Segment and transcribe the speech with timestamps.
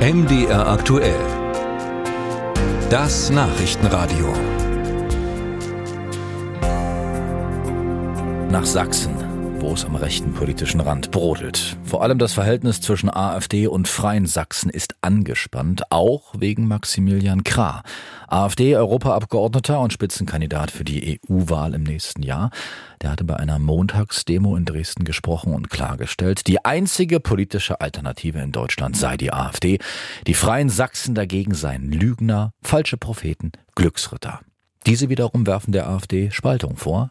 [0.00, 1.20] MDR aktuell.
[2.88, 4.32] Das Nachrichtenradio.
[8.50, 9.14] Nach Sachsen,
[9.60, 11.76] wo es am rechten politischen Rand brodelt.
[11.82, 17.82] Vor allem das Verhältnis zwischen AfD und Freien Sachsen ist angespannt, auch wegen Maximilian Krah.
[18.28, 22.50] AfD-Europaabgeordneter und Spitzenkandidat für die EU-Wahl im nächsten Jahr.
[23.02, 28.52] Der hatte bei einer Montagsdemo in Dresden gesprochen und klargestellt, die einzige politische Alternative in
[28.52, 29.78] Deutschland sei die AfD.
[30.26, 34.40] Die Freien Sachsen dagegen seien Lügner, falsche Propheten, Glücksritter.
[34.86, 37.10] Diese wiederum werfen der AfD Spaltung vor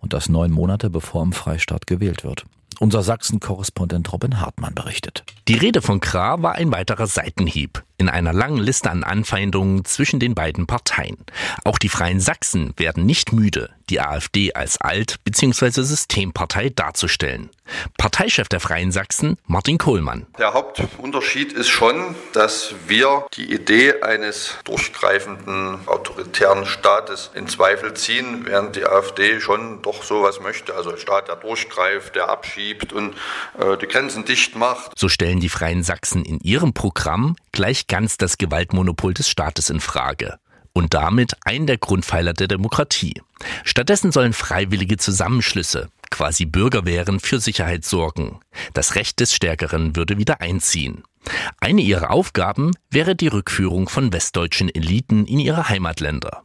[0.00, 2.44] und das neun Monate bevor im Freistaat gewählt wird.
[2.78, 5.24] Unser Sachsen-Korrespondent Robin Hartmann berichtet.
[5.48, 10.18] Die Rede von Krah war ein weiterer Seitenhieb in einer langen Liste an Anfeindungen zwischen
[10.18, 11.18] den beiden Parteien.
[11.64, 15.82] Auch die Freien Sachsen werden nicht müde, die AfD als Alt- bzw.
[15.82, 17.50] Systempartei darzustellen.
[17.98, 20.26] Parteichef der Freien Sachsen, Martin Kohlmann.
[20.38, 28.44] Der Hauptunterschied ist schon, dass wir die Idee eines durchgreifenden autoritären Staates in Zweifel ziehen,
[28.44, 30.74] während die AfD schon doch sowas möchte.
[30.74, 33.14] Also ein Staat, der durchgreift, der abschiebt und
[33.58, 34.92] äh, die Grenzen dicht macht.
[34.98, 39.80] So stellen die Freien Sachsen in ihrem Programm gleich ganz das Gewaltmonopol des Staates in
[39.80, 40.38] Frage
[40.72, 43.20] und damit ein der Grundpfeiler der Demokratie.
[43.64, 48.40] Stattdessen sollen freiwillige Zusammenschlüsse, quasi Bürgerwehren, für Sicherheit sorgen.
[48.74, 51.04] Das Recht des Stärkeren würde wieder einziehen.
[51.60, 56.42] Eine ihrer Aufgaben wäre die Rückführung von westdeutschen Eliten in ihre Heimatländer.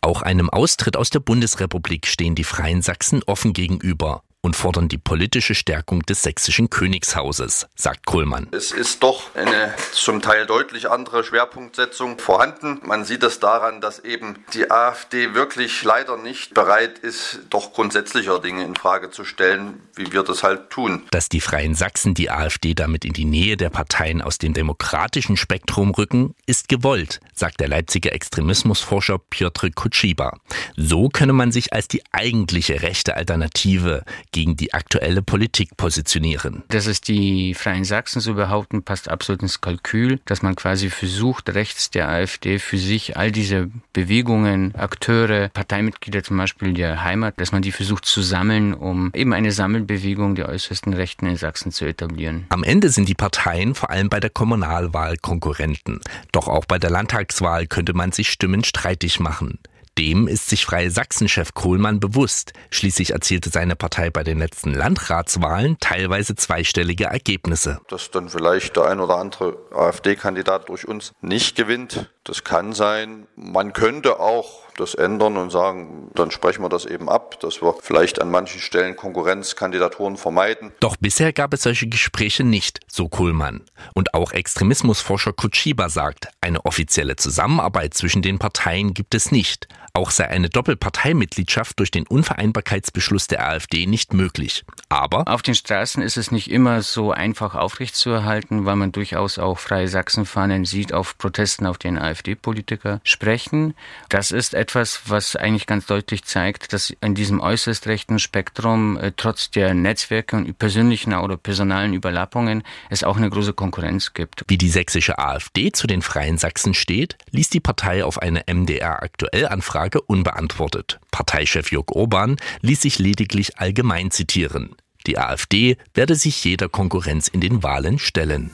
[0.00, 4.98] Auch einem Austritt aus der Bundesrepublik stehen die Freien Sachsen offen gegenüber und fordern die
[4.98, 8.48] politische Stärkung des sächsischen Königshauses, sagt Kohlmann.
[8.50, 12.80] Es ist doch eine zum Teil deutlich andere Schwerpunktsetzung vorhanden.
[12.82, 18.40] Man sieht es daran, dass eben die AfD wirklich leider nicht bereit ist, doch grundsätzlicher
[18.40, 21.04] Dinge in Frage zu stellen, wie wir das halt tun.
[21.12, 25.36] Dass die Freien Sachsen die AfD damit in die Nähe der Parteien aus dem demokratischen
[25.36, 30.36] Spektrum rücken, ist gewollt, sagt der Leipziger Extremismusforscher Piotr Kutschiba.
[30.76, 36.64] So könne man sich als die eigentliche rechte Alternative gegen die aktuelle Politik positionieren.
[36.68, 41.54] Dass es die Freien Sachsen so behaupten, passt absolut ins Kalkül, dass man quasi versucht,
[41.54, 47.52] rechts der AfD für sich all diese Bewegungen, Akteure, Parteimitglieder zum Beispiel der Heimat, dass
[47.52, 51.84] man die versucht zu sammeln, um eben eine Sammelbewegung der äußersten Rechten in Sachsen zu
[51.84, 52.46] etablieren.
[52.48, 56.00] Am Ende sind die Parteien vor allem bei der Kommunalwahl Konkurrenten.
[56.32, 59.58] Doch auch bei der Landtagswahl könnte man sich Stimmen streitig machen.
[59.98, 62.54] Dem ist sich Freie Sachsen-Chef Kohlmann bewusst.
[62.70, 67.78] Schließlich erzielte seine Partei bei den letzten Landratswahlen teilweise zweistellige Ergebnisse.
[67.88, 73.26] Dass dann vielleicht der ein oder andere AfD-Kandidat durch uns nicht gewinnt, das kann sein.
[73.36, 77.74] Man könnte auch das ändern und sagen, dann sprechen wir das eben ab, dass wir
[77.80, 80.72] vielleicht an manchen Stellen Konkurrenzkandidaturen vermeiden.
[80.80, 83.62] Doch bisher gab es solche Gespräche nicht, so Kohlmann.
[83.94, 89.68] Und auch Extremismusforscher Kutschiba sagt, eine offizielle Zusammenarbeit zwischen den Parteien gibt es nicht.
[89.94, 94.64] Auch sei eine Doppelparteimitgliedschaft durch den Unvereinbarkeitsbeschluss der AfD nicht möglich.
[94.88, 99.58] Aber auf den Straßen ist es nicht immer so einfach aufrechtzuerhalten, weil man durchaus auch
[99.58, 103.74] freie Sachsenfahnen sieht auf Protesten, auf denen AfD-Politiker sprechen.
[104.08, 109.12] Das ist etwas, was eigentlich ganz deutlich zeigt, dass in diesem äußerst rechten Spektrum äh,
[109.16, 114.44] trotz der Netzwerke und persönlichen oder personalen Überlappungen es auch eine große Konkurrenz gibt.
[114.48, 119.02] Wie die sächsische AfD zu den Freien Sachsen steht, ließ die Partei auf eine MDR
[119.02, 121.00] aktuell Anfrage Frage unbeantwortet.
[121.10, 124.76] Parteichef Jörg Orban ließ sich lediglich allgemein zitieren.
[125.06, 128.52] Die AfD werde sich jeder Konkurrenz in den Wahlen stellen.